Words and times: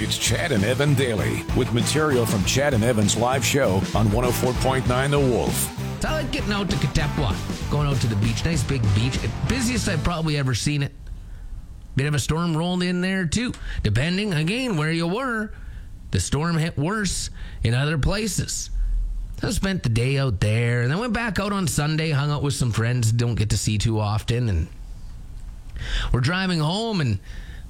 It's 0.00 0.16
Chad 0.16 0.52
and 0.52 0.62
Evan 0.62 0.94
daily 0.94 1.42
with 1.56 1.72
material 1.72 2.24
from 2.24 2.44
Chad 2.44 2.72
and 2.72 2.84
Evan's 2.84 3.16
live 3.16 3.44
show 3.44 3.82
on 3.96 4.06
104.9 4.06 5.10
The 5.10 5.18
Wolf. 5.18 6.04
I 6.04 6.22
like 6.22 6.30
getting 6.30 6.52
out 6.52 6.70
to 6.70 6.76
Katepwa, 6.76 7.34
going 7.68 7.88
out 7.88 8.00
to 8.02 8.06
the 8.06 8.14
beach. 8.14 8.44
Nice 8.44 8.62
big 8.62 8.80
beach. 8.94 9.18
Busiest 9.48 9.88
I've 9.88 10.04
probably 10.04 10.36
ever 10.36 10.54
seen 10.54 10.84
it. 10.84 10.92
Bit 11.96 12.06
of 12.06 12.14
a 12.14 12.20
storm 12.20 12.56
rolled 12.56 12.84
in 12.84 13.00
there 13.00 13.26
too. 13.26 13.52
Depending 13.82 14.32
again 14.32 14.76
where 14.76 14.92
you 14.92 15.08
were, 15.08 15.52
the 16.12 16.20
storm 16.20 16.56
hit 16.58 16.78
worse 16.78 17.30
in 17.64 17.74
other 17.74 17.98
places. 17.98 18.70
I 19.42 19.50
spent 19.50 19.82
the 19.82 19.88
day 19.88 20.16
out 20.16 20.38
there 20.38 20.82
and 20.82 20.92
then 20.92 21.00
went 21.00 21.12
back 21.12 21.40
out 21.40 21.52
on 21.52 21.66
Sunday, 21.66 22.12
hung 22.12 22.30
out 22.30 22.44
with 22.44 22.54
some 22.54 22.70
friends 22.70 23.10
don't 23.10 23.34
get 23.34 23.50
to 23.50 23.58
see 23.58 23.78
too 23.78 23.98
often, 23.98 24.48
and 24.48 24.68
we're 26.12 26.20
driving 26.20 26.60
home 26.60 27.00
and 27.00 27.18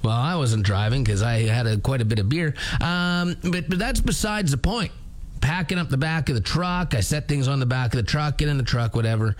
well, 0.03 0.17
I 0.17 0.37
wasn't 0.37 0.65
driving 0.65 1.03
because 1.03 1.23
I 1.23 1.41
had 1.41 1.67
a, 1.67 1.79
quite 1.79 2.01
a 2.01 2.05
bit 2.05 2.19
of 2.19 2.29
beer. 2.29 2.55
Um, 2.81 3.37
but, 3.43 3.69
but 3.69 3.79
that's 3.79 4.01
besides 4.01 4.51
the 4.51 4.59
point. 4.59 4.93
Packing 5.41 5.79
up 5.79 5.89
the 5.89 5.97
back 5.97 6.29
of 6.29 6.35
the 6.35 6.41
truck, 6.41 6.95
I 6.95 7.01
set 7.01 7.29
things 7.29 7.49
on 7.49 7.61
the 7.61 7.67
back 7.67 7.95
of 7.95 7.99
the 7.99 8.09
truck, 8.09 8.39
get 8.39 8.49
in 8.49 8.59
the 8.59 8.65
truck, 8.65 8.95
whatever. 8.97 9.37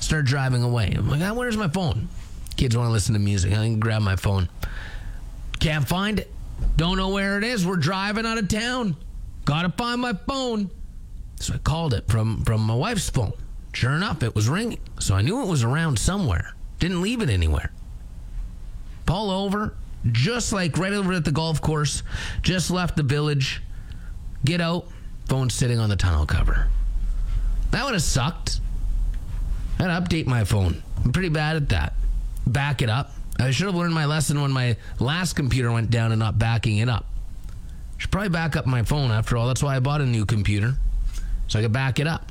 Start 0.00 0.24
driving 0.24 0.62
away. 0.62 0.94
I'm 0.96 1.08
like, 1.08 1.20
oh, 1.22 1.34
where's 1.34 1.56
my 1.56 1.68
phone? 1.68 2.08
Kids 2.56 2.76
want 2.76 2.88
to 2.88 2.92
listen 2.92 3.14
to 3.14 3.20
music. 3.20 3.52
I 3.52 3.56
can 3.56 3.80
grab 3.80 4.02
my 4.02 4.16
phone. 4.16 4.48
Can't 5.60 5.86
find 5.86 6.18
it. 6.18 6.30
Don't 6.76 6.96
know 6.96 7.08
where 7.08 7.38
it 7.38 7.44
is. 7.44 7.66
We're 7.66 7.76
driving 7.76 8.26
out 8.26 8.38
of 8.38 8.48
town. 8.48 8.96
Gotta 9.44 9.70
find 9.70 10.00
my 10.00 10.12
phone. 10.12 10.70
So 11.36 11.54
I 11.54 11.58
called 11.58 11.94
it 11.94 12.06
from, 12.08 12.44
from 12.44 12.60
my 12.60 12.74
wife's 12.74 13.08
phone. 13.08 13.32
Sure 13.72 13.92
enough, 13.92 14.22
it 14.22 14.34
was 14.34 14.48
ringing. 14.48 14.80
So 14.98 15.14
I 15.14 15.22
knew 15.22 15.42
it 15.42 15.48
was 15.48 15.64
around 15.64 15.98
somewhere. 15.98 16.54
Didn't 16.78 17.02
leave 17.02 17.22
it 17.22 17.30
anywhere. 17.30 17.72
Pull 19.06 19.30
over, 19.30 19.74
just 20.12 20.52
like 20.52 20.78
right 20.78 20.92
over 20.92 21.12
at 21.12 21.24
the 21.24 21.32
golf 21.32 21.60
course, 21.60 22.02
just 22.42 22.70
left 22.70 22.96
the 22.96 23.02
village. 23.02 23.62
Get 24.44 24.60
out, 24.60 24.88
phone 25.26 25.50
sitting 25.50 25.78
on 25.78 25.88
the 25.88 25.96
tonneau 25.96 26.26
cover. 26.26 26.68
That 27.70 27.84
would 27.84 27.94
have 27.94 28.02
sucked. 28.02 28.60
I'd 29.78 29.86
update 29.86 30.26
my 30.26 30.44
phone. 30.44 30.82
I'm 31.04 31.12
pretty 31.12 31.28
bad 31.28 31.56
at 31.56 31.68
that. 31.70 31.94
Back 32.46 32.82
it 32.82 32.90
up. 32.90 33.12
I 33.38 33.50
should 33.50 33.66
have 33.66 33.74
learned 33.74 33.94
my 33.94 34.06
lesson 34.06 34.42
when 34.42 34.50
my 34.50 34.76
last 34.98 35.34
computer 35.34 35.72
went 35.72 35.90
down 35.90 36.12
and 36.12 36.18
not 36.18 36.38
backing 36.38 36.78
it 36.78 36.88
up. 36.88 37.06
Should 37.96 38.10
probably 38.10 38.30
back 38.30 38.56
up 38.56 38.66
my 38.66 38.82
phone 38.82 39.10
after 39.10 39.36
all. 39.36 39.46
That's 39.46 39.62
why 39.62 39.76
I 39.76 39.80
bought 39.80 40.00
a 40.00 40.06
new 40.06 40.26
computer. 40.26 40.74
So 41.48 41.58
I 41.58 41.62
could 41.62 41.72
back 41.72 41.98
it 41.98 42.06
up. 42.06 42.26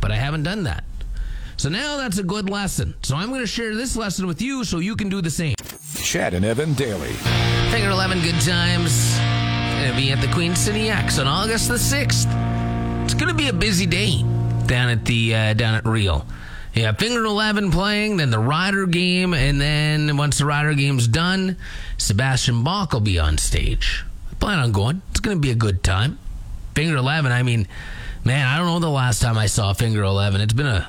But 0.00 0.12
I 0.12 0.16
haven't 0.16 0.44
done 0.44 0.64
that. 0.64 0.84
So 1.56 1.68
now 1.68 1.98
that's 1.98 2.18
a 2.18 2.22
good 2.22 2.48
lesson. 2.48 2.94
So 3.02 3.16
I'm 3.16 3.28
going 3.28 3.40
to 3.40 3.46
share 3.46 3.74
this 3.74 3.96
lesson 3.96 4.26
with 4.26 4.40
you 4.40 4.64
so 4.64 4.78
you 4.78 4.96
can 4.96 5.10
do 5.10 5.20
the 5.20 5.30
same. 5.30 5.54
Chad 6.02 6.34
and 6.34 6.44
Evan 6.44 6.74
daily. 6.74 7.12
Finger 7.70 7.90
11 7.90 8.22
good 8.22 8.40
times. 8.40 9.16
Gonna 9.18 9.94
be 9.96 10.10
at 10.12 10.20
the 10.20 10.32
Queen 10.32 10.56
City 10.56 10.90
Ex 10.90 11.18
on 11.18 11.26
August 11.26 11.68
the 11.68 11.74
6th. 11.74 12.26
It's 13.04 13.14
gonna 13.14 13.34
be 13.34 13.48
a 13.48 13.52
busy 13.52 13.86
day 13.86 14.22
down 14.66 14.88
at 14.88 15.04
the 15.04 15.34
uh, 15.34 15.54
down 15.54 15.74
at 15.74 15.86
Real. 15.86 16.26
Yeah, 16.74 16.92
Finger 16.92 17.24
11 17.24 17.70
playing, 17.70 18.16
then 18.16 18.30
the 18.30 18.38
Rider 18.38 18.86
game, 18.86 19.34
and 19.34 19.60
then 19.60 20.16
once 20.16 20.38
the 20.38 20.46
Rider 20.46 20.74
game's 20.74 21.08
done, 21.08 21.56
Sebastian 21.98 22.62
Bach 22.62 22.92
will 22.92 23.00
be 23.00 23.18
on 23.18 23.38
stage. 23.38 24.04
I 24.30 24.34
plan 24.34 24.58
on 24.58 24.72
going. 24.72 25.02
It's 25.10 25.20
gonna 25.20 25.36
be 25.36 25.50
a 25.50 25.56
good 25.56 25.82
time. 25.82 26.18
Finger 26.74 26.96
11, 26.96 27.32
I 27.32 27.42
mean, 27.42 27.66
man, 28.24 28.46
I 28.46 28.56
don't 28.58 28.66
know 28.66 28.78
the 28.78 28.88
last 28.88 29.20
time 29.20 29.36
I 29.36 29.46
saw 29.46 29.72
Finger 29.72 30.02
11. 30.02 30.40
It's 30.40 30.52
been 30.52 30.66
a. 30.66 30.88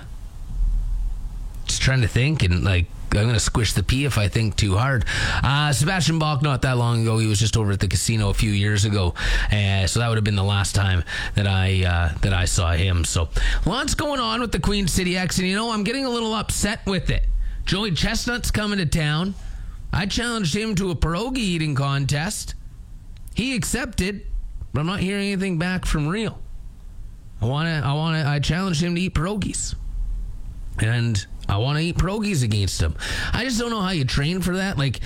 Just 1.66 1.82
trying 1.82 2.02
to 2.02 2.08
think 2.08 2.44
and 2.44 2.64
like 2.64 2.86
I'm 3.14 3.34
to 3.34 3.40
squish 3.40 3.73
the 3.73 3.84
P 3.84 4.06
if 4.06 4.17
I 4.17 4.28
think 4.28 4.56
too 4.56 4.78
hard. 4.78 5.06
Uh, 5.44 5.73
Sebastian 5.73 6.17
Bach, 6.17 6.42
not 6.42 6.62
that 6.62 6.78
long 6.78 7.02
ago, 7.02 7.17
he 7.17 7.28
was 7.28 7.40
just 7.40 7.58
over 7.58 7.72
at 7.73 7.80
the 7.80 7.88
casino 7.88 8.30
a 8.30 8.34
few 8.34 8.52
years 8.52 8.86
ago, 8.86 9.14
uh, 9.52 9.86
so 9.86 10.00
that 10.00 10.08
would 10.08 10.17
have 10.17 10.23
been 10.23 10.36
the 10.36 10.44
last 10.44 10.76
time 10.76 11.04
that 11.36 11.48
I 11.48 11.84
uh, 11.84 12.17
that 12.22 12.34
I 12.34 12.45
saw 12.45 12.72
him. 12.72 13.04
So 13.04 13.30
lots 13.66 13.95
going 13.95 14.20
on 14.20 14.39
with 14.39 14.52
the 14.52 14.59
Queen 14.59 14.88
City 14.88 15.17
Ex, 15.17 15.39
and 15.39 15.48
you 15.48 15.56
know 15.56 15.71
I'm 15.71 15.83
getting 15.83 16.05
a 16.05 16.10
little 16.10 16.33
upset 16.33 16.86
with 16.86 17.10
it. 17.10 17.26
Joey 17.66 17.92
Chestnut's 17.92 18.50
coming 18.52 18.80
to 18.80 18.86
town. 18.86 19.36
I 19.94 20.05
challenged 20.05 20.55
him 20.55 20.76
to 20.76 20.92
a 20.92 20.95
pierogi 20.95 21.38
eating 21.38 21.76
contest. 21.76 22.55
He 23.36 23.55
accepted, 23.55 24.26
but 24.73 24.80
I'm 24.80 24.88
not 24.88 25.02
hearing 25.02 25.27
anything 25.27 25.58
back 25.58 25.86
from 25.86 26.08
Real. 26.08 26.39
I 27.42 27.45
want 27.45 27.67
to. 27.67 27.88
I 27.88 27.94
want 27.94 28.23
to. 28.23 28.30
I 28.30 28.39
challenged 28.39 28.82
him 28.82 28.95
to 28.95 29.02
eat 29.02 29.16
pierogies, 29.16 29.76
and 30.80 31.26
I 31.47 31.57
want 31.57 31.77
to 31.77 31.83
eat 31.83 31.97
pierogies 31.97 32.43
against 32.43 32.81
him. 32.81 32.95
I 33.33 33.43
just 33.43 33.59
don't 33.59 33.69
know 33.69 33.81
how 33.81 33.91
you 33.91 34.05
train 34.05 34.41
for 34.41 34.57
that. 34.57 34.77
Like, 34.77 35.02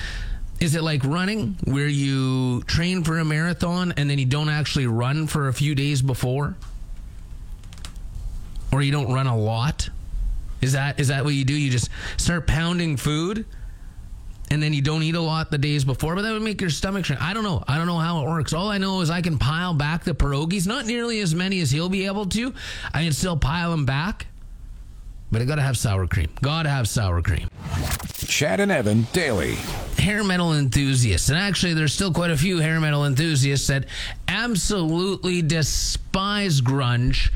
is 0.60 0.76
it 0.76 0.84
like 0.84 1.04
running 1.04 1.58
where 1.66 1.88
you 1.88 2.62
train 2.64 3.04
for 3.04 3.18
a 3.20 3.26
marathon 3.26 3.94
and 3.98 4.10
then 4.10 4.20
you 4.20 4.26
don't 4.26 4.50
actually 4.50 4.88
run 4.88 5.28
for 5.28 5.48
a 5.48 5.54
few 5.54 5.76
days 5.76 6.02
before? 6.02 6.56
Or 8.72 8.82
you 8.82 8.92
don't 8.92 9.12
run 9.12 9.28
a 9.28 9.38
lot? 9.38 9.90
Is 10.62 10.74
that 10.74 11.00
is 11.00 11.10
that 11.10 11.24
what 11.24 11.34
you 11.34 11.46
do? 11.46 11.54
You 11.54 11.70
just 11.70 11.90
start 12.18 12.48
pounding 12.48 12.98
food 12.98 13.46
and 14.52 14.62
then 14.62 14.74
you 14.74 14.82
don't 14.82 15.04
eat 15.04 15.16
a 15.16 15.22
lot 15.22 15.50
the 15.50 15.58
days 15.58 15.84
before, 15.84 16.16
but 16.16 16.22
that 16.22 16.32
would 16.32 16.42
make 16.42 16.62
your 16.62 16.70
stomach 16.70 17.06
shrink. 17.06 17.22
I 17.22 17.34
don't 17.34 17.44
know. 17.44 17.64
I 17.68 17.78
don't 17.78 17.88
know 17.88 17.98
how 17.98 18.22
it 18.22 18.30
works. 18.30 18.54
All 18.54 18.70
I 18.70 18.78
know 18.78 19.02
is 19.02 19.10
I 19.10 19.22
can 19.22 19.38
pile 19.38 19.74
back 19.74 20.04
the 20.04 20.14
pierogies, 20.14 20.68
not 20.68 20.86
nearly 20.86 21.20
as 21.20 21.34
many 21.34 21.60
as 21.62 21.72
he'll 21.72 21.90
be 21.90 22.06
able 22.06 22.26
to. 22.28 22.54
I 22.94 23.04
can 23.04 23.12
still 23.12 23.38
pile 23.38 23.72
them 23.72 23.86
back 23.86 24.28
but 25.32 25.42
I 25.42 25.46
gotta 25.46 25.62
have 25.62 25.78
sour 25.78 26.08
cream. 26.08 26.30
Gotta 26.42 26.70
have 26.70 26.88
sour 26.88 27.22
cream. 27.22 27.50
Chad 28.28 28.60
and 28.60 28.72
Evan 28.72 29.08
daily. 29.14 29.56
Hair 29.98 30.24
metal 30.24 30.54
enthusiasts, 30.54 31.30
and 31.30 31.38
actually, 31.38 31.74
there's 31.74 31.94
still 31.94 32.12
quite 32.14 32.32
a 32.32 32.38
few 32.38 32.60
hair 32.60 32.80
metal 32.80 33.06
enthusiasts 33.06 33.68
that 33.68 33.86
absolutely 34.28 35.42
despise 35.42 36.62
grunge 36.62 37.32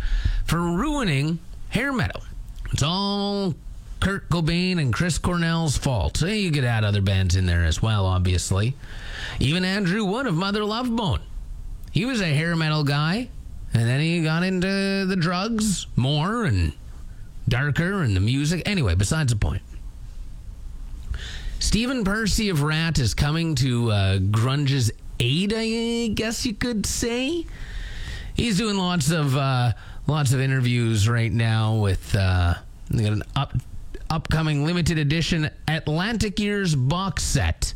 for 0.45 0.59
ruining 0.59 1.39
hair 1.69 1.91
metal. 1.91 2.23
It's 2.71 2.83
all 2.83 3.55
Kurt 3.99 4.29
Cobain 4.29 4.79
and 4.79 4.93
Chris 4.93 5.17
Cornell's 5.17 5.77
fault. 5.77 6.21
You 6.21 6.51
could 6.51 6.63
add 6.63 6.83
other 6.83 7.01
bands 7.01 7.35
in 7.35 7.45
there 7.45 7.65
as 7.65 7.81
well, 7.81 8.05
obviously. 8.05 8.75
Even 9.39 9.65
Andrew 9.65 10.05
Wood 10.05 10.25
of 10.25 10.35
Mother 10.35 10.63
Love 10.63 10.95
Bone. 10.95 11.21
He 11.91 12.05
was 12.05 12.21
a 12.21 12.27
hair 12.27 12.55
metal 12.55 12.83
guy, 12.83 13.29
and 13.73 13.87
then 13.87 13.99
he 13.99 14.23
got 14.23 14.43
into 14.43 15.05
the 15.05 15.17
drugs 15.17 15.87
more 15.95 16.45
and 16.45 16.73
darker 17.49 18.03
and 18.03 18.15
the 18.15 18.21
music. 18.21 18.63
Anyway, 18.65 18.95
besides 18.95 19.33
the 19.33 19.39
point. 19.39 19.61
Stephen 21.59 22.05
Pearcy 22.05 22.49
of 22.49 22.63
Ratt 22.63 22.99
is 22.99 23.13
coming 23.13 23.53
to 23.55 23.91
uh, 23.91 24.17
Grunge's 24.19 24.91
aid, 25.19 25.53
I 25.53 26.07
guess 26.13 26.45
you 26.45 26.53
could 26.53 26.85
say. 26.85 27.45
He's 28.33 28.57
doing 28.57 28.77
lots 28.77 29.11
of 29.11 29.35
uh, 29.35 29.73
lots 30.07 30.31
of 30.31 30.39
interviews 30.39 31.09
right 31.09 31.31
now 31.31 31.75
with 31.75 32.15
uh, 32.15 32.53
they 32.89 33.03
got 33.03 33.11
an 33.11 33.23
up, 33.35 33.53
upcoming 34.09 34.65
limited 34.65 34.97
edition 34.97 35.49
Atlantic 35.67 36.39
Years 36.39 36.73
box 36.75 37.23
set. 37.23 37.73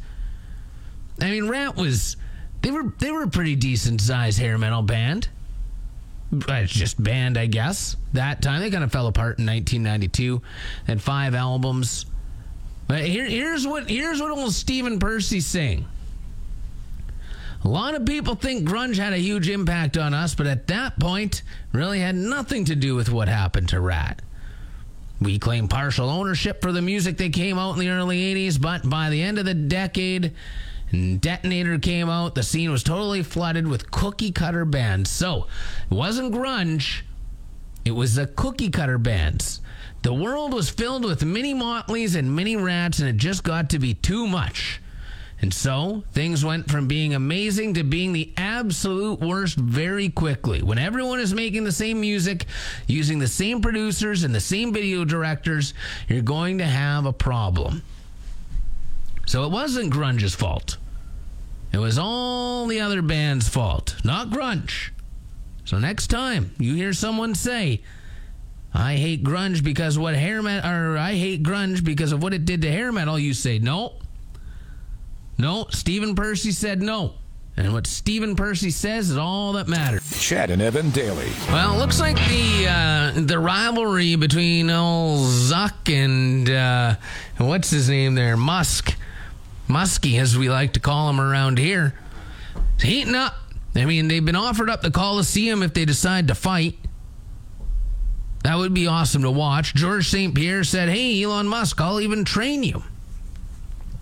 I 1.20 1.30
mean, 1.30 1.50
Ratt 1.50 1.76
was 1.76 2.16
they 2.62 2.72
were 2.72 2.94
they 3.00 3.12
were 3.12 3.24
a 3.24 3.30
pretty 3.30 3.56
decent 3.56 4.00
sized 4.00 4.40
hair 4.40 4.58
metal 4.58 4.82
band 4.82 5.28
it's 6.34 6.74
just 6.74 7.02
band, 7.02 7.38
I 7.38 7.46
guess. 7.46 7.96
That 8.14 8.42
time 8.42 8.62
they 8.62 8.72
kind 8.72 8.84
of 8.84 8.92
fell 8.92 9.08
apart 9.08 9.40
in 9.40 9.46
1992. 9.46 10.42
and 10.88 11.02
five 11.02 11.36
albums. 11.36 12.06
But 12.88 13.06
here, 13.06 13.26
here's 13.26 13.66
what 13.66 13.90
here's 13.90 14.22
what 14.22 14.32
old 14.32 14.54
Stephen 14.54 15.00
Pearcy's 15.00 15.46
saying. 15.46 15.86
A 17.64 17.68
lot 17.68 17.96
of 17.96 18.06
people 18.06 18.36
think 18.36 18.68
grunge 18.68 18.98
had 18.98 19.14
a 19.14 19.18
huge 19.18 19.48
impact 19.48 19.98
on 19.98 20.14
us, 20.14 20.36
but 20.36 20.48
at 20.48 20.68
that 20.68 21.00
point, 21.00 21.44
really 21.72 22.00
had 22.00 22.16
nothing 22.16 22.66
to 22.66 22.76
do 22.76 22.94
with 22.94 23.10
what 23.10 23.30
happened 23.30 23.70
to 23.70 23.80
Ratt. 23.80 24.22
We 25.22 25.40
claim 25.40 25.70
partial 25.70 26.10
ownership 26.10 26.62
for 26.62 26.74
the 26.74 26.82
music 26.82 27.16
that 27.18 27.32
came 27.32 27.58
out 27.58 27.74
in 27.74 27.80
the 27.80 27.90
early 27.90 28.36
80s, 28.36 28.62
but 28.62 28.90
by 28.90 29.10
the 29.10 29.22
end 29.22 29.40
of 29.40 29.46
the 29.46 29.54
decade, 29.54 30.34
Detonator 30.94 31.80
came 31.80 32.08
out, 32.08 32.36
the 32.36 32.44
scene 32.44 32.70
was 32.70 32.84
totally 32.84 33.24
flooded 33.24 33.68
with 33.68 33.90
cookie 33.90 34.32
cutter 34.32 34.64
bands. 34.64 35.10
So 35.10 35.48
it 35.90 35.94
wasn't 35.94 36.34
grunge, 36.34 37.02
it 37.84 37.92
was 37.92 38.14
the 38.14 38.28
cookie 38.28 38.70
cutter 38.70 39.00
bands. 39.00 39.60
The 40.04 40.14
world 40.14 40.54
was 40.54 40.70
filled 40.70 41.04
with 41.04 41.26
mini 41.26 41.56
Motleys 41.56 42.16
and 42.16 42.36
mini 42.36 42.56
Ratts, 42.56 43.00
and 43.00 43.08
it 43.08 43.18
just 43.18 43.44
got 43.44 43.72
to 43.72 43.80
be 43.80 43.96
too 43.96 44.28
much. 44.28 44.82
And 45.42 45.52
so 45.52 46.04
things 46.12 46.46
went 46.46 46.70
from 46.70 46.88
being 46.88 47.16
amazing 47.16 47.74
to 47.74 47.84
being 47.84 48.14
the 48.14 48.32
absolute 48.38 49.20
worst 49.20 49.58
very 49.58 50.10
quickly. 50.10 50.62
When 50.62 50.78
everyone 50.78 51.20
is 51.20 51.34
making 51.34 51.64
the 51.64 51.72
same 51.72 52.00
music, 52.00 52.46
using 52.88 53.18
the 53.18 53.28
same 53.28 53.62
producers 53.62 54.24
and 54.24 54.34
the 54.36 54.40
same 54.40 54.72
video 54.72 55.06
directors, 55.06 55.74
you're 56.08 56.22
going 56.22 56.60
to 56.60 56.66
have 56.66 57.06
a 57.06 57.14
problem. 57.14 57.82
So 59.26 59.44
it 59.44 59.52
wasn't 59.52 59.92
grunge's 59.92 60.36
fault. 60.36 60.78
It 61.74 61.80
was 61.80 61.98
all 61.98 62.68
the 62.68 62.80
other 62.82 63.02
band's 63.02 63.50
fault, 63.50 63.96
not 64.04 64.30
grunge. 64.30 64.92
So 65.66 65.80
next 65.80 66.08
time 66.08 66.52
you 66.60 66.76
hear 66.76 66.94
someone 66.94 67.34
say, 67.34 67.82
I 68.74 68.96
hate 68.96 69.24
grunge 69.24 69.64
because 69.64 69.98
what 69.98 70.16
hair 70.16 70.42
metal, 70.42 70.70
or 70.70 70.98
I 70.98 71.14
hate 71.14 71.42
grunge 71.44 71.84
because 71.84 72.12
of 72.12 72.22
what 72.22 72.34
it 72.34 72.46
did 72.46 72.62
to 72.62 72.72
hair 72.72 72.92
metal, 72.92 73.18
you 73.18 73.34
say, 73.34 73.60
no. 73.60 73.94
No, 75.38 75.66
Stephen 75.72 76.16
Pearcy 76.16 76.52
said 76.52 76.82
no. 76.82 77.16
And 77.56 77.72
what 77.72 77.86
Stephen 77.86 78.36
Pearcy 78.36 78.72
says 78.72 79.12
is 79.12 79.18
all 79.18 79.54
that 79.54 79.68
matters. 79.68 80.20
Chad 80.20 80.50
and 80.50 80.62
Evan 80.62 80.90
daily. 80.90 81.30
Well, 81.50 81.76
it 81.76 81.78
looks 81.78 82.00
like 82.00 82.16
the 82.16 82.68
uh, 82.68 83.12
the 83.16 83.38
rivalry 83.38 84.16
between 84.16 84.72
old 84.72 85.28
Zuck 85.28 85.88
and 85.88 86.50
uh, 86.50 86.96
what's 87.38 87.70
his 87.70 87.90
name 87.90 88.16
there, 88.16 88.38
Musk, 88.38 88.96
Muskie, 89.74 90.20
as 90.20 90.38
we 90.38 90.50
like 90.50 90.74
to 90.74 90.80
call 90.80 91.10
him 91.10 91.20
around 91.20 91.58
here, 91.58 91.94
is 92.78 92.84
heating 92.84 93.16
up. 93.16 93.34
I 93.76 93.86
mean, 93.86 94.08
they've 94.08 94.24
been 94.24 94.36
offered 94.36 94.70
up 94.70 94.82
the 94.82 94.92
Coliseum 94.92 95.64
if 95.64 95.74
they 95.74 95.86
decide 95.86 96.28
to 96.28 96.36
fight. 96.36 96.78
That 98.44 98.58
would 98.58 98.74
be 98.74 98.88
awesome 98.88 99.24
to 99.24 99.32
watch. 99.32 99.74
George 99.74 100.10
St. 100.10 100.36
Pierre 100.36 100.64
said, 100.64 100.90
Hey, 100.90 101.24
Elon 101.24 101.48
Musk, 101.48 101.80
I'll 101.82 102.02
even 102.02 102.24
train 102.24 102.62
you. 102.62 102.84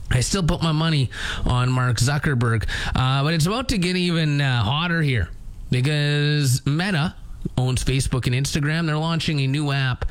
I 0.09 0.19
still 0.19 0.43
put 0.43 0.61
my 0.61 0.73
money 0.73 1.09
on 1.45 1.71
Mark 1.71 1.97
Zuckerberg, 1.97 2.67
uh, 2.95 3.23
but 3.23 3.33
it's 3.33 3.45
about 3.45 3.69
to 3.69 3.77
get 3.77 3.95
even 3.95 4.41
uh, 4.41 4.61
hotter 4.61 5.01
here 5.01 5.29
because 5.69 6.65
Meta 6.65 7.15
owns 7.57 7.83
Facebook 7.85 8.27
and 8.27 8.35
Instagram. 8.35 8.87
They're 8.87 8.97
launching 8.97 9.39
a 9.39 9.47
new 9.47 9.71
app 9.71 10.03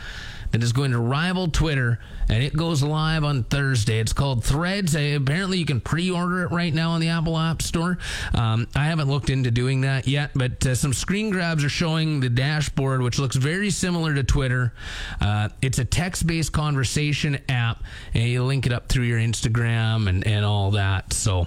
that 0.50 0.62
is 0.62 0.72
going 0.72 0.90
to 0.92 0.98
rival 0.98 1.48
Twitter, 1.48 1.98
and 2.28 2.42
it 2.42 2.56
goes 2.56 2.82
live 2.82 3.24
on 3.24 3.44
Thursday. 3.44 4.00
It's 4.00 4.12
called 4.12 4.44
Threads. 4.44 4.94
Apparently, 4.94 5.58
you 5.58 5.66
can 5.66 5.80
pre-order 5.80 6.44
it 6.44 6.50
right 6.50 6.72
now 6.72 6.90
on 6.90 7.00
the 7.00 7.08
Apple 7.08 7.38
App 7.38 7.62
Store. 7.62 7.98
Um, 8.34 8.66
I 8.74 8.84
haven't 8.86 9.08
looked 9.08 9.30
into 9.30 9.50
doing 9.50 9.82
that 9.82 10.06
yet, 10.06 10.30
but 10.34 10.64
uh, 10.66 10.74
some 10.74 10.92
screen 10.92 11.30
grabs 11.30 11.64
are 11.64 11.68
showing 11.68 12.20
the 12.20 12.28
dashboard, 12.28 13.02
which 13.02 13.18
looks 13.18 13.36
very 13.36 13.70
similar 13.70 14.14
to 14.14 14.24
Twitter. 14.24 14.72
Uh, 15.20 15.48
it's 15.62 15.78
a 15.78 15.84
text-based 15.84 16.52
conversation 16.52 17.38
app, 17.48 17.82
and 18.14 18.24
you 18.24 18.44
link 18.44 18.66
it 18.66 18.72
up 18.72 18.88
through 18.88 19.04
your 19.04 19.18
Instagram 19.18 20.08
and, 20.08 20.26
and 20.26 20.44
all 20.44 20.72
that. 20.72 21.12
So, 21.12 21.46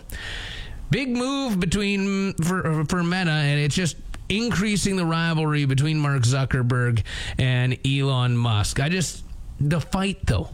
big 0.90 1.10
move 1.10 1.60
between 1.60 2.34
for 2.36 2.86
for 2.86 3.04
Meta, 3.04 3.32
and 3.32 3.60
it's 3.60 3.76
just 3.76 3.98
increasing 4.30 4.96
the 4.96 5.06
rivalry 5.06 5.66
between 5.66 5.98
Mark 6.00 6.24
Zuckerberg 6.24 7.04
and 7.38 7.78
Elon 7.86 8.38
Musk. 8.38 8.80
I 8.80 8.90
just 8.90 9.24
the 9.60 9.80
fight 9.80 10.26
though. 10.26 10.50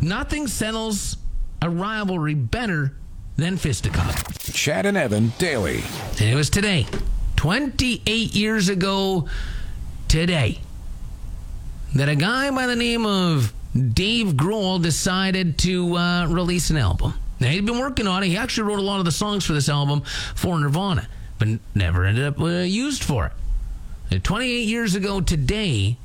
Nothing 0.00 0.46
settles 0.46 1.16
a 1.62 1.70
rivalry 1.70 2.34
better 2.34 2.94
than 3.36 3.56
fisticuffs. 3.56 4.52
Chad 4.52 4.86
and 4.86 4.96
Evan 4.96 5.32
daily. 5.38 5.82
And 6.18 6.22
it 6.22 6.34
was 6.34 6.50
today, 6.50 6.86
28 7.36 8.34
years 8.34 8.68
ago 8.68 9.28
today, 10.08 10.60
that 11.94 12.08
a 12.08 12.16
guy 12.16 12.50
by 12.50 12.66
the 12.66 12.76
name 12.76 13.06
of 13.06 13.52
Dave 13.74 14.34
Grohl 14.34 14.80
decided 14.82 15.58
to 15.58 15.96
uh, 15.96 16.26
release 16.26 16.70
an 16.70 16.76
album. 16.76 17.14
Now, 17.40 17.48
he'd 17.48 17.66
been 17.66 17.78
working 17.78 18.06
on 18.06 18.22
it. 18.22 18.28
He 18.28 18.36
actually 18.36 18.68
wrote 18.68 18.78
a 18.78 18.82
lot 18.82 19.00
of 19.00 19.04
the 19.04 19.12
songs 19.12 19.44
for 19.44 19.52
this 19.52 19.68
album 19.68 20.02
for 20.34 20.58
Nirvana, 20.58 21.08
but 21.38 21.48
never 21.74 22.04
ended 22.04 22.24
up 22.24 22.40
uh, 22.40 22.60
used 22.62 23.02
for 23.02 23.26
it. 23.26 23.32
And 24.10 24.22
28 24.22 24.68
years 24.68 24.94
ago 24.94 25.20
today, 25.20 25.96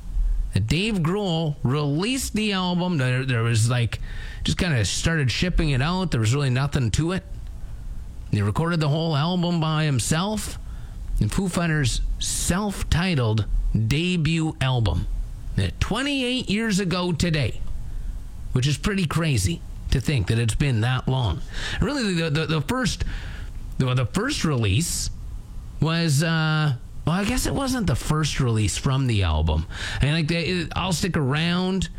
Dave 0.66 0.96
Grohl 0.96 1.56
released 1.64 2.34
the 2.34 2.54
album. 2.54 2.98
There, 2.98 3.26
there 3.26 3.44
was 3.44 3.70
like, 3.70 4.00
just 4.44 4.58
kind 4.58 4.76
of 4.76 4.88
started 4.88 5.32
shipping 5.32 5.70
it 5.70 5.82
out. 5.82 6.12
There 6.12 6.20
was 6.20 6.34
really 6.34 6.50
nothing 6.50 6.92
to 6.92 7.12
it. 7.12 7.24
He 8.32 8.42
recorded 8.42 8.80
the 8.80 8.90
whole 8.90 9.16
album 9.16 9.60
by 9.60 9.84
himself. 9.84 10.58
And 11.20 11.32
Foo 11.32 11.50
Fighters' 11.50 12.02
self 12.20 12.90
titled 12.90 13.46
debut 13.88 14.56
album. 14.62 15.08
28 15.80 16.50
years 16.50 16.80
ago 16.80 17.12
today, 17.12 17.60
which 18.54 18.66
is 18.66 18.78
pretty 18.78 19.06
crazy 19.06 19.62
to 19.92 20.00
think 20.00 20.28
that 20.28 20.40
it's 20.40 20.56
been 20.56 20.82
that 20.82 21.08
long. 21.08 21.42
Really, 21.82 22.14
the, 22.14 22.30
the, 22.30 22.46
the 22.46 22.62
first 22.62 23.04
the, 23.78 23.94
the 23.94 24.06
first 24.06 24.46
release 24.46 25.10
was. 25.82 26.24
Uh, 26.24 26.76
well, 27.06 27.16
I 27.16 27.26
guess 27.26 27.48
it 27.48 27.56
wasn't 27.56 27.88
the 27.88 27.96
first 27.96 28.40
release 28.40 28.78
from 28.78 29.08
the 29.08 29.24
album. 29.24 29.66
And 30.00 30.14
like, 30.14 30.28
they, 30.28 30.68
I'll 30.76 30.94
stick 30.94 31.18
around. 31.18 31.90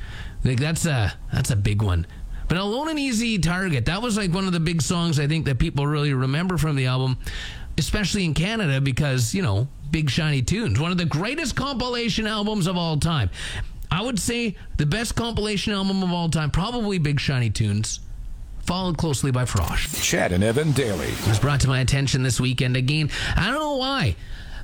Like 0.44 0.60
that's 0.60 0.86
a 0.86 1.12
that's 1.32 1.50
a 1.50 1.56
big 1.56 1.82
one. 1.82 2.06
But 2.50 2.58
Alone 2.58 2.88
and 2.88 2.98
Easy 2.98 3.38
Target, 3.38 3.86
that 3.86 4.02
was 4.02 4.16
like 4.16 4.32
one 4.32 4.46
of 4.46 4.52
the 4.52 4.60
big 4.60 4.82
songs 4.82 5.20
I 5.20 5.26
think 5.28 5.44
that 5.44 5.58
people 5.58 5.86
really 5.86 6.12
remember 6.12 6.58
from 6.58 6.74
the 6.74 6.86
album, 6.86 7.16
especially 7.78 8.24
in 8.24 8.34
Canada 8.34 8.80
because, 8.80 9.34
you 9.34 9.42
know, 9.42 9.68
Big 9.90 10.10
Shiny 10.10 10.42
Tunes, 10.42 10.80
one 10.80 10.90
of 10.90 10.98
the 10.98 11.04
greatest 11.04 11.54
compilation 11.54 12.26
albums 12.26 12.66
of 12.66 12.76
all 12.76 12.96
time. 12.96 13.30
I 13.90 14.02
would 14.02 14.18
say 14.18 14.56
the 14.76 14.86
best 14.86 15.14
compilation 15.14 15.72
album 15.72 16.02
of 16.02 16.10
all 16.10 16.28
time, 16.28 16.50
probably 16.50 16.98
Big 16.98 17.20
Shiny 17.20 17.50
Tunes, 17.50 18.00
followed 18.62 18.98
closely 18.98 19.30
by 19.30 19.44
Frosh. 19.44 20.02
Chad 20.02 20.32
and 20.32 20.44
Evan 20.44 20.72
Daily. 20.72 21.08
It 21.08 21.26
was 21.26 21.38
brought 21.38 21.60
to 21.60 21.68
my 21.68 21.80
attention 21.80 22.22
this 22.22 22.40
weekend 22.40 22.76
again. 22.76 23.10
I 23.36 23.46
don't 23.46 23.60
know 23.60 23.76
why. 23.76 24.16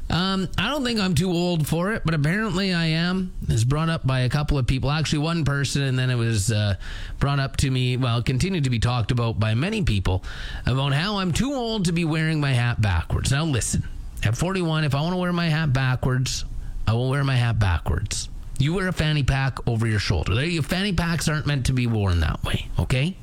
Um, 0.08 0.48
I 0.56 0.70
don't 0.70 0.84
think 0.84 1.00
I'm 1.00 1.14
too 1.14 1.31
old 1.31 1.66
for 1.66 1.93
it, 1.93 2.02
but 2.04 2.14
apparently 2.14 2.72
I 2.72 2.87
am. 2.87 3.32
It's 3.48 3.64
brought 3.64 3.88
up 3.88 4.06
by 4.06 4.20
a 4.20 4.28
couple 4.28 4.56
of 4.56 4.66
people, 4.66 4.90
actually 4.90 5.19
one 5.20 5.44
person, 5.44 5.82
and 5.82 5.98
then 5.98 6.10
it 6.10 6.14
was 6.14 6.52
uh, 6.52 6.76
brought 7.19 7.40
up 7.40 7.56
to 7.58 7.70
me. 7.70 7.96
Well, 7.96 8.22
continued 8.22 8.64
to 8.64 8.70
be 8.70 8.78
talked 8.78 9.10
about 9.10 9.40
by 9.40 9.54
many 9.54 9.82
people 9.82 10.22
about 10.64 10.92
how 10.92 11.19
I'm 11.19 11.32
too 11.32 11.52
old 11.52 11.87
to 11.87 11.92
be 11.92 12.04
wearing 12.04 12.40
my 12.40 12.52
hat 12.52 12.81
backwards. 12.81 13.32
Now 13.32 13.44
listen, 13.44 13.82
at 14.22 14.37
41, 14.37 14.84
if 14.84 14.94
I 14.94 15.00
want 15.00 15.14
to 15.14 15.19
wear 15.19 15.32
my 15.32 15.49
hat 15.49 15.72
backwards, 15.72 16.44
I 16.87 16.92
will 16.92 17.10
wear 17.10 17.25
my 17.25 17.37
hat 17.37 17.58
backwards. 17.58 18.28
You 18.58 18.75
wear 18.75 18.88
a 18.88 18.92
fanny 18.92 19.22
pack 19.22 19.66
over 19.69 19.87
your 19.87 19.99
shoulder. 19.99 20.34
There, 20.34 20.62
fanny 20.62 20.92
packs 20.92 21.28
aren't 21.28 21.46
meant 21.46 21.66
to 21.66 21.72
be 21.72 21.87
worn 21.87 22.20
that 22.20 22.42
way. 22.44 22.69
Okay, 22.78 23.16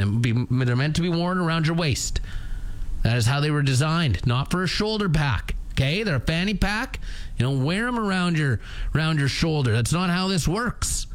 they're 0.00 0.76
meant 0.76 0.96
to 0.96 1.02
be 1.02 1.08
worn 1.08 1.38
around 1.38 1.66
your 1.66 1.76
waist. 1.76 2.20
That 3.02 3.16
is 3.16 3.26
how 3.26 3.40
they 3.40 3.50
were 3.50 3.62
designed, 3.62 4.26
not 4.26 4.50
for 4.50 4.62
a 4.62 4.66
shoulder 4.66 5.08
pack. 5.08 5.54
Okay, 5.72 6.02
they're 6.02 6.16
a 6.16 6.20
fanny 6.20 6.54
pack. 6.54 7.00
You 7.38 7.46
don't 7.46 7.64
wear 7.64 7.86
them 7.86 7.98
around 7.98 8.36
your 8.36 8.60
around 8.94 9.18
your 9.18 9.28
shoulder. 9.28 9.72
That's 9.72 9.92
not 9.92 10.10
how 10.10 10.28
this 10.28 10.46
works. 10.46 11.06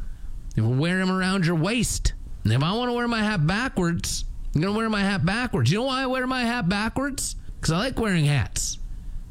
You 0.56 0.68
wear 0.68 0.98
them 0.98 1.10
around 1.10 1.46
your 1.46 1.54
waist. 1.54 2.14
And 2.42 2.52
if 2.52 2.62
I 2.62 2.72
want 2.72 2.88
to 2.88 2.94
wear 2.94 3.06
my 3.06 3.22
hat 3.22 3.46
backwards, 3.46 4.24
I'm 4.54 4.60
gonna 4.60 4.76
wear 4.76 4.88
my 4.88 5.02
hat 5.02 5.24
backwards. 5.24 5.70
You 5.70 5.78
know 5.78 5.84
why 5.84 6.02
I 6.02 6.06
wear 6.06 6.26
my 6.26 6.42
hat 6.42 6.68
backwards? 6.68 7.36
Because 7.56 7.72
I 7.72 7.78
like 7.78 8.00
wearing 8.00 8.24
hats. 8.24 8.78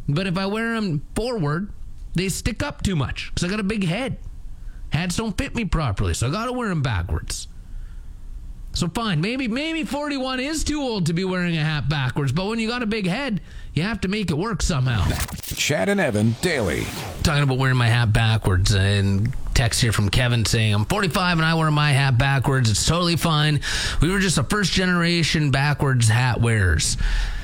But 0.08 0.28
if 0.28 0.38
I 0.38 0.46
wear 0.46 0.76
them 0.76 1.04
forward, 1.16 1.72
they 2.14 2.30
stick 2.30 2.62
up 2.62 2.84
too 2.84 2.96
much. 2.96 3.32
Because 3.34 3.44
I 3.44 3.50
got 3.50 3.60
a 3.60 3.64
big 3.64 3.86
head. 3.86 4.18
Hats 4.92 5.18
don't 5.18 5.38
fit 5.38 5.56
me 5.56 5.66
properly, 5.66 6.14
so 6.14 6.28
I 6.28 6.32
gotta 6.32 6.54
wear 6.54 6.70
them 6.70 6.82
backwards. 6.82 7.48
So 8.76 8.90
fine, 8.90 9.22
maybe 9.22 9.48
maybe 9.48 9.86
41 9.86 10.42
is 10.42 10.66
too 10.66 10.82
old 10.82 11.06
to 11.06 11.14
be 11.14 11.24
wearing 11.24 11.56
a 11.56 11.64
hat 11.64 11.88
backwards, 11.88 12.34
but 12.34 12.46
when 12.48 12.60
you 12.60 12.68
got 12.68 12.84
a 12.84 12.86
big 12.86 13.08
head, 13.08 13.40
you 13.74 13.84
have 13.84 14.02
to 14.02 14.10
make 14.10 14.30
it 14.30 14.38
work 14.38 14.62
somehow. 14.62 15.10
Chad 15.56 15.88
and 15.88 16.02
Evan 16.02 16.36
daily. 16.42 16.84
Talking 17.24 17.44
about 17.44 17.58
wearing 17.58 17.78
my 17.78 17.88
hat 17.88 18.12
backwards 18.12 18.74
and 18.74 19.34
text 19.54 19.80
here 19.80 19.94
from 19.94 20.10
Kevin 20.10 20.44
saying, 20.44 20.74
I'm 20.74 20.84
45 20.84 21.38
and 21.38 21.46
I 21.46 21.54
wear 21.54 21.72
my 21.72 21.94
hat 21.94 22.18
backwards. 22.18 22.70
It's 22.70 22.86
totally 22.86 23.16
fine. 23.16 23.62
We 24.02 24.12
were 24.12 24.20
just 24.20 24.38
a 24.38 24.44
first 24.44 24.74
generation 24.74 25.52
backwards 25.52 26.10
hat 26.10 26.42
wearers. 26.42 26.98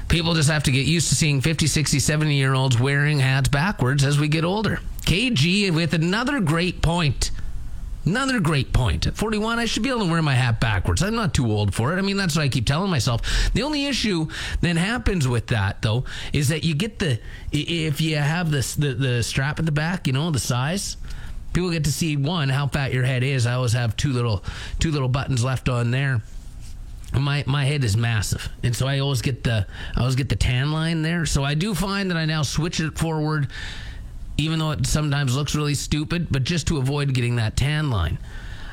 People 0.10 0.34
just 0.34 0.50
have 0.50 0.64
to 0.64 0.72
get 0.72 0.86
used 0.86 1.08
to 1.10 1.16
seeing 1.16 1.40
50, 1.40 1.66
60, 1.66 1.98
70 2.00 2.36
year 2.36 2.54
olds 2.54 2.78
wearing 2.78 3.20
hats 3.20 3.48
backwards 3.48 4.04
as 4.04 4.20
we 4.20 4.28
get 4.28 4.44
older. 4.44 4.80
KG 5.04 5.72
with 5.74 5.94
another 5.94 6.42
great 6.42 6.82
point. 6.82 7.32
Another 8.04 8.40
great 8.40 8.74
point. 8.74 9.06
At 9.06 9.16
41, 9.16 9.60
I 9.60 9.66
should 9.66 9.84
be 9.84 9.90
able 9.90 10.06
to 10.06 10.12
wear 10.12 10.24
my 10.24 10.34
hat 10.34 10.60
backwards. 10.60 11.04
I'm 11.04 11.16
not 11.16 11.36
too 11.36 11.52
old 11.52 11.76
for 11.76 11.94
it. 11.94 12.00
I 12.00 12.02
mean, 12.02 12.18
that's 12.18 12.36
what 12.36 12.42
I 12.42 12.50
keep 12.50 12.66
telling 12.66 12.90
myself. 12.90 13.22
The 13.54 13.62
only 13.62 13.86
issue 13.86 14.28
that 14.62 14.76
happens 14.76 15.28
with 15.28 15.48
that, 15.48 15.84
though, 15.84 16.06
is 16.34 16.48
that 16.50 16.64
you 16.64 16.74
get 16.74 16.98
the 16.98 17.20
if 17.52 18.02
you 18.02 18.18
have 18.18 18.50
the, 18.50 18.96
the 18.98 19.22
strap 19.22 19.60
at 19.60 19.66
the 19.66 19.72
back, 19.72 20.08
you 20.08 20.14
know, 20.14 20.32
the 20.32 20.40
size. 20.40 20.98
People 21.54 21.70
get 21.70 21.84
to 21.84 21.92
see 21.92 22.16
one 22.16 22.50
how 22.50 22.68
fat 22.68 22.94
your 22.94 23.04
head 23.04 23.24
is. 23.24 23.46
I 23.46 23.54
always 23.54 23.74
have 23.74 23.96
two 23.98 24.14
little 24.14 24.44
two 24.80 24.92
little 24.92 25.10
buttons 25.10 25.44
left 25.44 25.70
on 25.70 25.92
there. 25.92 26.24
My 27.14 27.44
my 27.46 27.66
head 27.66 27.84
is 27.84 27.98
massive, 27.98 28.50
and 28.64 28.74
so 28.76 28.88
I 28.88 29.00
always 29.00 29.22
get 29.22 29.44
the 29.44 29.68
I 29.96 30.00
always 30.00 30.16
get 30.16 30.30
the 30.30 30.38
tan 30.38 30.72
line 30.72 31.02
there. 31.02 31.26
So 31.26 31.44
I 31.44 31.54
do 31.54 31.76
find 31.76 32.10
that 32.10 32.18
I 32.18 32.26
now 32.26 32.42
switch 32.42 32.80
it 32.80 32.98
forward 32.98 33.50
even 34.42 34.60
though 34.60 34.72
it 34.72 34.86
sometimes 34.86 35.36
looks 35.36 35.56
really 35.56 35.76
stupid, 35.76 36.28
but 36.32 36.44
just 36.44 36.68
to 36.68 36.78
avoid 36.78 37.14
getting 37.14 37.36
that 37.38 37.56
tan 37.56 37.90
line. 37.90 38.18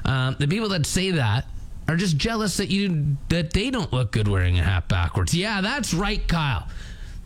Um, 0.05 0.37
the 0.39 0.49
people 0.49 0.69
that 0.71 0.87
say 0.87 1.11
that 1.13 1.47
are 1.89 1.97
just 1.97 2.17
jealous 2.17 2.57
that 2.59 2.71
you 2.71 3.17
that 3.29 3.53
they 3.53 3.71
don't 3.71 3.93
look 3.93 4.13
good 4.13 4.29
wearing 4.29 4.59
a 4.59 4.63
hat 4.63 4.89
backwards. 4.89 5.35
Yeah, 5.35 5.61
that's 5.61 5.95
right, 5.95 6.27
Kyle. 6.27 6.69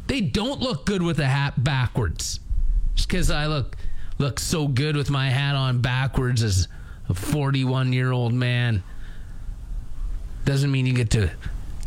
They 0.07 0.21
don't 0.21 0.61
look 0.61 0.85
good 0.85 1.03
with 1.03 1.19
a 1.19 1.27
hat 1.27 1.63
backwards. 1.63 2.41
Just 2.95 3.09
because 3.09 3.31
I 3.31 3.47
look 3.47 3.77
look 4.19 4.39
so 4.39 4.69
good 4.69 4.97
with 4.97 5.11
my 5.11 5.31
hat 5.31 5.57
on 5.57 5.81
backwards 5.81 6.43
as 6.43 6.69
a 7.09 7.15
41 7.15 7.93
year 7.93 8.13
old 8.13 8.33
man 8.33 8.83
doesn't 10.45 10.71
mean 10.71 10.87
you 10.87 10.93
get 10.93 11.11
to 11.11 11.31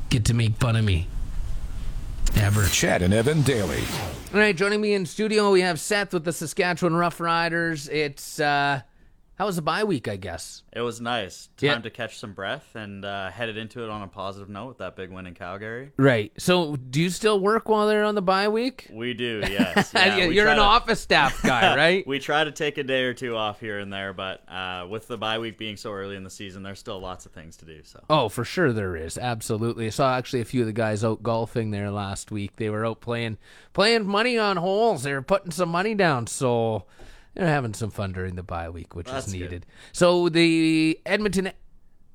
get 0.09 0.25
to 0.25 0.33
make 0.33 0.55
fun 0.57 0.75
of 0.75 0.83
me 0.83 1.07
ever. 2.35 2.65
Chad 2.67 3.01
and 3.01 3.13
Evan 3.13 3.41
daily. 3.41 3.83
All 4.35 4.41
right, 4.41 4.53
joining 4.53 4.81
me 4.81 4.93
in 4.93 5.05
studio, 5.05 5.49
we 5.49 5.61
have 5.61 5.79
Seth 5.79 6.13
with 6.13 6.25
the 6.25 6.33
Saskatchewan 6.33 6.91
Roughriders. 6.91 7.89
It's 7.89 8.37
uh, 8.37 8.81
How 9.37 9.45
was 9.47 9.57
the 9.57 9.61
bye 9.61 9.83
week? 9.83 10.07
I 10.07 10.15
guess. 10.15 10.63
It 10.71 10.79
was 10.79 11.01
nice. 11.01 11.47
Time 11.57 11.67
Yeah. 11.69 11.79
to 11.79 11.89
catch 11.89 12.17
some 12.19 12.33
breath 12.33 12.73
and 12.75 13.03
uh, 13.03 13.29
headed 13.29 13.57
into 13.57 13.83
it 13.83 13.89
on 13.89 14.01
a 14.01 14.07
positive 14.07 14.47
note 14.47 14.67
with 14.67 14.77
that 14.77 14.95
big 14.95 15.11
win 15.11 15.27
in 15.27 15.33
Calgary. 15.33 15.91
Right. 15.97 16.31
So, 16.37 16.77
do 16.77 17.01
you 17.01 17.09
still 17.09 17.39
work 17.41 17.67
while 17.67 17.85
they're 17.87 18.05
on 18.05 18.15
the 18.15 18.21
bye 18.21 18.47
week? 18.47 18.87
We 18.93 19.13
do, 19.13 19.41
yes. 19.49 19.91
Yeah, 19.93 20.17
You're 20.25 20.47
an 20.47 20.55
to- 20.55 20.61
office 20.61 21.01
staff 21.01 21.41
guy, 21.43 21.75
right? 21.75 22.07
We 22.07 22.19
try 22.19 22.45
to 22.45 22.51
take 22.51 22.77
a 22.77 22.83
day 22.83 23.03
or 23.03 23.13
two 23.13 23.35
off 23.35 23.59
here 23.59 23.79
and 23.79 23.91
there, 23.91 24.13
but 24.13 24.41
uh, 24.49 24.87
with 24.89 25.07
the 25.09 25.17
bye 25.17 25.39
week 25.39 25.57
being 25.57 25.75
so 25.75 25.91
early 25.91 26.15
in 26.15 26.23
the 26.23 26.29
season, 26.29 26.63
there's 26.63 26.79
still 26.79 26.99
lots 27.01 27.25
of 27.25 27.33
things 27.33 27.57
to 27.57 27.65
do. 27.65 27.81
So 27.83 28.03
Oh, 28.09 28.29
for 28.29 28.45
sure 28.45 28.71
there 28.71 28.95
is. 28.95 29.17
Absolutely. 29.17 29.87
I 29.87 29.89
saw 29.89 30.15
actually 30.17 30.41
a 30.41 30.45
few 30.45 30.61
of 30.61 30.67
the 30.67 30.73
guys 30.73 31.03
out 31.03 31.21
golfing 31.23 31.71
there 31.71 31.91
last 31.91 32.31
week. 32.31 32.55
They 32.55 32.69
were 32.69 32.85
out 32.85 33.01
playing 33.01 33.37
playing 33.73 34.05
money 34.05 34.37
on 34.37 34.55
holes. 34.55 35.03
They 35.03 35.11
were 35.13 35.21
putting 35.21 35.51
some 35.51 35.69
money 35.69 35.93
down, 35.93 36.27
so 36.27 36.85
they're 37.35 37.47
having 37.47 37.73
some 37.73 37.91
fun 37.91 38.13
during 38.13 38.35
the 38.35 38.43
bye 38.43 38.69
week, 38.69 38.95
which 38.95 39.07
That's 39.07 39.27
is 39.27 39.33
good. 39.33 39.41
needed. 39.41 39.65
So 39.91 40.29
the 40.29 40.99
Edmonton 41.05 41.51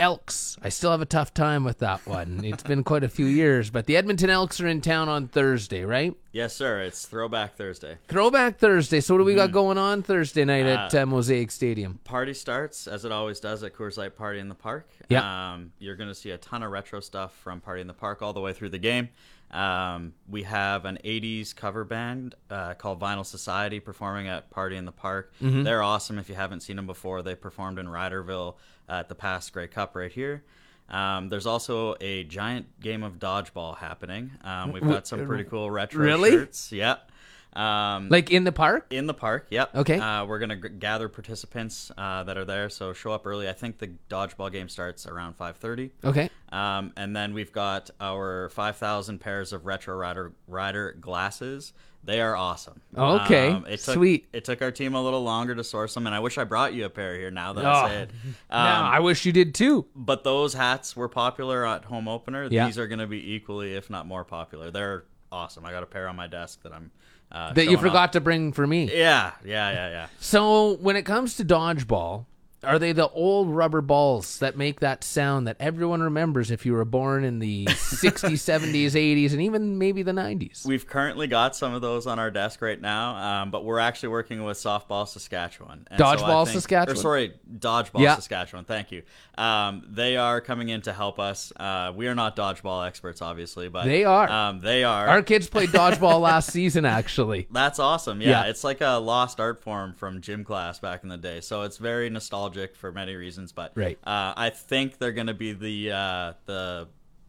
Elks, 0.01 0.57
I 0.63 0.71
still 0.71 0.91
have 0.93 1.03
a 1.03 1.07
tough 1.07 1.35
time 1.35 1.63
with 1.63 1.81
that 1.81 2.07
one. 2.07 2.41
it's 2.45 2.63
been 2.63 2.83
quite 2.83 3.05
a 3.05 3.09
few 3.09 3.27
years, 3.27 3.69
but 3.69 3.85
the 3.85 3.99
Edmonton 3.99 4.31
Elks 4.31 4.59
are 4.59 4.67
in 4.67 4.81
town 4.81 5.11
on 5.11 5.29
Thursday, 5.29 5.85
right? 5.85 6.17
yes, 6.33 6.57
sir. 6.57 6.81
It's 6.81 7.05
Throwback 7.05 7.55
Thursday. 7.57 7.99
Throwback 8.09 8.59
Thursday. 8.59 9.01
So 9.01 9.13
what 9.15 9.19
do 9.19 9.25
we 9.25 9.35
got 9.35 9.53
going 9.53 9.77
on 9.77 10.03
Thursday 10.03 10.47
night 10.47 10.65
at 10.65 10.95
uh, 10.95 11.05
Mosaic 11.05 11.51
Stadium? 11.51 12.01
Party 12.05 12.33
starts 12.33 12.87
as 12.87 13.05
it 13.05 13.13
always 13.13 13.41
does 13.41 13.63
at 13.63 13.75
Coors 13.75 13.99
Light 13.99 14.17
Party 14.17 14.39
in 14.39 14.49
the 14.49 14.55
Park. 14.55 14.89
Yeah. 15.11 15.53
Um, 15.53 15.73
you're 15.79 15.97
going 15.97 16.09
to 16.09 16.15
see 16.15 16.31
a 16.31 16.39
ton 16.39 16.63
of 16.63 16.71
retro 16.71 17.01
stuff 17.01 17.35
from 17.37 17.61
Party 17.61 17.83
in 17.83 17.87
the 17.87 17.93
Park 17.93 18.23
all 18.23 18.33
the 18.33 18.41
way 18.41 18.55
through 18.55 18.71
the 18.71 18.79
game. 18.79 19.11
Um, 19.51 20.15
we 20.29 20.45
have 20.45 20.85
an 20.85 20.99
80s 21.05 21.55
cover 21.57 21.85
band 21.85 22.35
uh, 22.51 22.75
called 22.75 23.01
Vinyl 23.01 23.27
Society 23.27 23.81
performing 23.81 24.29
at 24.29 24.51
Party 24.51 24.77
in 24.77 24.85
the 24.85 24.93
Park. 24.93 25.33
Mm-hmm. 25.43 25.65
They're 25.65 25.83
awesome 25.83 26.19
if 26.19 26.29
you 26.29 26.35
haven't 26.37 26.61
seen 26.61 26.77
them 26.77 26.87
before. 26.87 27.23
They 27.23 27.35
performed 27.35 27.79
in 27.79 27.87
Riderville 27.87 28.55
at 28.89 29.09
the 29.09 29.15
past 29.15 29.53
Grey 29.53 29.67
Cup 29.67 29.97
right 29.97 30.13
here. 30.13 30.45
Um, 30.89 31.29
there's 31.29 31.47
also 31.47 31.95
a 32.01 32.25
giant 32.25 32.81
game 32.81 33.03
of 33.03 33.19
dodgeball 33.19 33.77
happening. 33.79 34.33
Um, 34.43 34.73
we've 34.73 34.83
got 34.83 35.07
some 35.07 35.25
pretty 35.27 35.45
cool 35.45 35.71
retro 35.71 36.05
Really? 36.05 36.31
shirts. 36.31 36.73
Yep. 36.73 37.10
Um, 37.53 38.09
Like 38.11 38.31
in 38.31 38.45
the 38.45 38.53
park? 38.53 38.87
in 38.91 39.07
the 39.07 39.15
park, 39.15 39.47
yep. 39.51 39.75
Okay. 39.75 39.99
Uh, 39.99 40.25
we're 40.25 40.39
gonna 40.39 40.57
g- 40.57 40.69
gather 40.69 41.09
participants 41.09 41.91
uh, 41.99 42.23
that 42.25 42.37
are 42.39 42.45
there, 42.45 42.69
so 42.71 42.93
show 42.93 43.13
up 43.13 43.27
early. 43.27 43.49
I 43.49 43.53
think 43.53 43.79
the 43.79 43.91
dodgeball 44.09 44.53
game 44.53 44.69
starts 44.69 45.07
around 45.07 45.35
five 45.37 45.57
thirty. 45.57 45.91
Okay. 46.05 46.31
Um, 46.53 46.93
and 46.97 47.15
then 47.15 47.35
we've 47.35 47.53
got 47.53 47.91
our 48.01 48.49
five 48.51 48.77
thousand 48.77 49.19
pairs 49.21 49.53
of 49.53 49.67
retro 49.67 49.97
rider 49.97 50.33
rider 50.47 50.97
glasses. 51.01 51.73
They 52.03 52.23
are 52.23 52.35
awesome. 52.35 52.81
Okay, 52.97 53.51
Um, 53.51 53.67
it 53.67 53.79
took, 53.81 53.95
sweet. 53.95 54.27
It 54.33 54.47
took 54.47 54.63
our 54.63 54.71
team 54.71 54.95
a 54.95 55.03
little 55.03 55.23
longer 55.23 55.55
to 55.55 55.63
source 55.63 55.93
them, 55.93 56.07
and 56.07 56.15
I 56.15 56.21
wish 56.21 56.39
I 56.39 56.45
brought 56.45 56.73
you 56.73 56.87
a 56.87 56.89
pair 56.89 57.15
here. 57.19 57.31
Now 57.31 57.53
that 57.53 57.65
Oh. 57.65 57.69
I 57.69 57.89
say 57.89 57.97
it, 58.05 58.11
um, 58.25 58.65
now, 58.65 58.91
I 58.91 59.01
wish 59.01 59.27
you 59.27 59.33
did 59.33 59.55
too. 59.55 59.85
but 59.95 60.25
those 60.25 60.55
hats 60.55 60.97
were 60.97 61.09
popular 61.11 61.67
at 61.67 61.85
home 61.85 62.09
opener. 62.09 62.49
Yeah. 62.51 62.65
These 62.67 62.79
are 62.79 62.87
going 62.87 63.01
to 63.01 63.07
be 63.07 63.35
equally, 63.35 63.75
if 63.75 63.91
not 63.91 64.07
more, 64.07 64.25
popular. 64.25 64.71
They're 64.71 65.05
awesome. 65.31 65.67
I 65.67 65.73
got 65.73 65.83
a 65.83 65.87
pair 65.87 66.09
on 66.09 66.17
my 66.17 66.27
desk 66.27 66.63
that 66.63 66.73
I'm 66.73 66.91
uh, 67.33 67.53
That 67.53 67.67
you 67.71 67.79
forgot 67.79 68.13
to 68.15 68.21
bring 68.21 68.53
for 68.53 68.67
me. 68.67 68.91
Yeah, 68.93 69.33
yeah, 69.45 69.71
yeah, 69.73 69.89
yeah. 69.91 70.07
So 70.19 70.77
when 70.77 70.97
it 70.97 71.03
comes 71.03 71.37
to 71.37 71.45
dodgeball, 71.45 72.27
are 72.63 72.79
they 72.79 72.93
the 72.93 73.09
old 73.11 73.49
rubber 73.49 73.81
balls 73.81 74.39
that 74.41 74.57
make 74.57 74.81
that 74.81 75.03
sound 75.03 75.47
that 75.47 75.57
everyone 75.59 76.03
remembers 76.03 76.51
if 76.51 76.67
you 76.67 76.73
were 76.75 76.85
born 76.85 77.25
in 77.25 77.39
the 77.39 77.65
60s, 77.67 78.13
70s, 78.33 78.93
80s, 78.93 79.33
and 79.33 79.41
even 79.41 79.79
maybe 79.79 80.03
the 80.03 80.13
90s? 80.13 80.67
We've 80.67 80.87
currently 80.87 81.27
got 81.27 81.57
some 81.57 81.73
of 81.73 81.81
those 81.81 82.07
on 82.07 82.19
our 82.19 82.31
desk 82.31 82.61
right 82.61 82.79
now, 82.81 83.43
um, 83.43 83.51
but 83.51 83.65
we're 83.65 83.79
actually 83.79 84.11
working 84.11 84.45
with 84.45 84.59
Softball 84.59 85.09
Saskatchewan. 85.09 85.87
And 85.91 85.99
Dodgeball 86.01 86.45
think- 86.45 86.55
Saskatchewan? 86.55 86.99
Or 86.99 87.01
sorry, 87.01 87.33
Dodgeball 87.51 88.01
Yeah. 88.01 88.17
Saskatchewan. 88.17 88.65
Thank 88.67 88.93
you. 88.93 89.03
Um, 89.39 89.83
they 89.89 90.19
are 90.19 90.43
coming 90.43 90.69
in 90.69 90.83
to 90.83 90.93
help 90.93 91.19
us. 91.19 91.53
Uh, 91.57 91.93
we 91.97 92.09
are 92.09 92.15
not 92.15 92.37
dodgeball 92.37 92.87
experts, 92.87 93.23
obviously, 93.23 93.71
but 93.71 93.85
They 93.87 94.05
are. 94.05 94.29
Um, 94.31 94.61
they 94.61 94.85
are. 94.85 95.07
Our 95.09 95.23
kids 95.23 95.49
played 95.49 95.71
dodgeball 95.71 96.21
last 96.31 96.51
season, 96.53 96.85
actually. 96.85 97.47
That's 97.51 97.79
awesome. 97.79 98.21
Yeah, 98.21 98.45
Yeah. 98.45 98.51
it's 98.51 98.65
like 98.65 98.83
a 98.83 98.99
lost 98.99 99.41
art 99.41 99.63
form 99.63 99.95
from 99.95 100.21
gym 100.21 100.45
class 100.45 100.79
back 100.79 101.03
in 101.05 101.09
the 101.09 101.17
day. 101.17 101.41
So 101.41 101.63
it's 101.63 101.79
very 101.79 102.11
nostalgic 102.11 102.50
for 102.77 102.93
many 102.93 103.15
reasons. 103.17 103.53
But 103.53 103.73
Right. 103.75 103.99
uh, 104.05 104.35
I 104.37 104.51
think 104.51 104.99
they're 104.99 105.13
going 105.13 105.27
to 105.29 105.35
be 105.35 105.53
the 105.53 105.93
uh, 105.93 106.33
the 106.47 106.89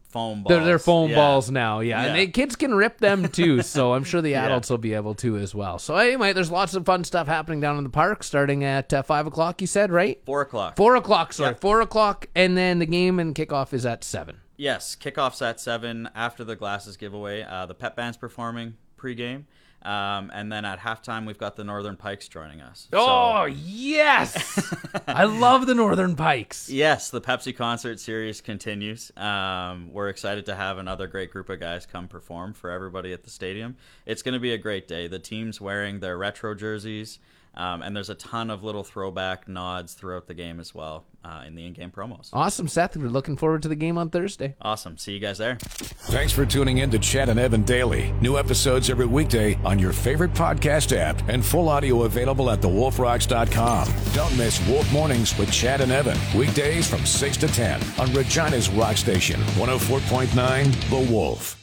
foam 0.09 0.43
balls. 0.43 0.49
They're, 0.49 0.65
they're 0.65 0.79
foam 0.79 1.09
Yeah. 1.11 1.15
balls 1.15 1.49
now, 1.49 1.79
yeah. 1.79 2.01
Yeah. 2.01 2.07
And 2.07 2.15
they, 2.17 2.27
kids 2.27 2.57
can 2.57 2.75
rip 2.75 2.97
them 2.97 3.29
too, 3.29 3.61
so 3.63 3.93
I'm 3.93 4.03
sure 4.03 4.21
the 4.21 4.35
adults 4.35 4.69
will 4.69 4.77
be 4.77 4.93
able 4.93 5.15
to 5.15 5.37
as 5.37 5.55
well. 5.55 5.79
So 5.79 5.95
anyway, 5.95 6.33
there's 6.33 6.51
lots 6.51 6.73
of 6.73 6.85
fun 6.85 7.05
stuff 7.05 7.27
happening 7.27 7.61
down 7.61 7.77
in 7.77 7.85
the 7.85 7.89
park 7.89 8.23
starting 8.23 8.63
at 8.65 8.93
uh, 8.93 9.03
5 9.03 9.27
o'clock, 9.27 9.61
you 9.61 9.67
said, 9.67 9.89
right? 9.89 10.21
Four 10.25 10.41
o'clock. 10.41 10.75
Four 10.75 10.97
o'clock, 10.97 11.31
sorry. 11.31 11.51
Yep. 11.51 11.61
Four 11.61 11.79
o'clock, 11.79 12.27
and 12.35 12.57
then 12.57 12.79
the 12.79 12.85
game 12.85 13.19
and 13.19 13.33
kickoff 13.33 13.71
is 13.73 13.85
at 13.85 14.03
7. 14.03 14.35
Yes, 14.57 14.95
kickoff's 14.99 15.41
at 15.41 15.59
seven 15.61 16.07
after 16.13 16.43
the 16.43 16.55
glasses 16.57 16.95
giveaway. 16.97 17.41
Uh, 17.43 17.65
the 17.65 17.73
pep 17.73 17.95
band's 17.95 18.17
performing 18.17 18.75
pregame, 18.97 19.45
um, 19.83 20.31
and 20.33 20.51
then 20.51 20.65
at 20.65 20.79
halftime 20.79 21.25
we've 21.25 21.37
got 21.37 21.55
the 21.55 21.63
Northern 21.63 21.95
Pikes 21.97 22.27
joining 22.27 22.61
us. 22.61 22.87
So- 22.91 22.99
Oh, 22.99 23.45
yes! 23.45 24.73
I 25.07 25.23
love 25.25 25.65
the 25.67 25.73
Northern 25.75 26.15
Pikes. 26.15 26.69
Yes, 26.69 27.09
the 27.09 27.21
Pepsi 27.21 27.55
concert 27.55 27.99
series 27.99 28.41
continues. 28.41 29.11
Um, 29.17 29.91
we're 29.91 30.09
excited 30.09 30.45
to 30.47 30.55
have 30.55 30.77
another 30.77 31.07
great 31.07 31.31
group 31.31 31.49
of 31.49 31.59
guys 31.59 31.85
come 31.85 32.07
perform 32.07 32.53
for 32.53 32.69
everybody 32.69 33.13
at 33.13 33.23
the 33.23 33.29
stadium. 33.29 33.75
It's 34.05 34.21
going 34.21 34.33
to 34.33 34.39
be 34.39 34.53
a 34.53 34.57
great 34.57 34.87
day. 34.87 35.07
The 35.07 35.19
team's 35.19 35.59
wearing 35.61 35.99
their 35.99 36.17
retro 36.17 36.53
jerseys, 36.55 37.19
um, 37.53 37.81
and 37.81 37.95
there's 37.95 38.09
a 38.09 38.15
ton 38.15 38.49
of 38.49 38.63
little 38.63 38.83
throwback 38.83 39.47
nods 39.47 39.93
throughout 39.93 40.27
the 40.27 40.33
game 40.33 40.59
as 40.59 40.73
well 40.73 41.05
uh, 41.23 41.43
in 41.45 41.55
the 41.55 41.65
in-game 41.65 41.91
promos. 41.91 42.29
Awesome, 42.33 42.67
Seth. 42.67 42.95
We're 42.95 43.09
looking 43.09 43.35
forward 43.35 43.61
to 43.63 43.67
the 43.67 43.75
game 43.75 43.97
on 43.97 44.09
Thursday. 44.09 44.55
Awesome. 44.61 44.97
See 44.97 45.11
you 45.13 45.19
guys 45.19 45.37
there. 45.37 45.57
Thanks 45.59 46.31
for 46.31 46.45
tuning 46.45 46.79
in 46.79 46.89
to 46.91 46.99
Chad 46.99 47.29
and 47.29 47.39
Evan 47.39 47.63
Daily. 47.63 48.11
New 48.21 48.37
episodes 48.37 48.89
every 48.89 49.05
weekday 49.05 49.55
on 49.65 49.79
your 49.79 49.91
favorite 49.93 50.33
podcast 50.33 50.95
app 50.95 51.21
and 51.27 51.43
full 51.45 51.69
audio 51.69 52.03
available 52.03 52.49
at 52.49 52.61
thewolfrocks.com. 52.61 53.87
Don't 54.13 54.37
miss 54.37 54.65
Wolf 54.67 54.91
Mornings 54.91 55.37
with 55.37 55.51
Chad 55.51 55.81
and 55.81 55.91
Evan. 55.91 56.17
Weekdays 56.37 56.87
from 56.89 57.05
6 57.05 57.37
to 57.37 57.47
10 57.47 57.81
on 57.99 58.13
Regina's 58.13 58.69
Rock 58.69 58.97
Station, 58.97 59.39
104.9 59.41 60.89
The 60.89 61.13
Wolf. 61.13 61.60